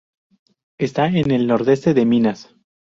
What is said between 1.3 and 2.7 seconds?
nordeste de Minas.